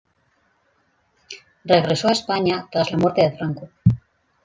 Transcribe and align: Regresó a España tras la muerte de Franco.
Regresó 1.63 2.07
a 2.07 2.13
España 2.13 2.67
tras 2.71 2.91
la 2.91 2.97
muerte 2.97 3.21
de 3.21 3.37
Franco. 3.37 3.69